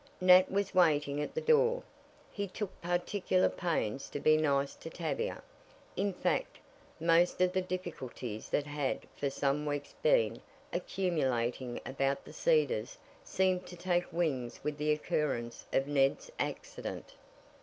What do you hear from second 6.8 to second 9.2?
most of the difficulties that had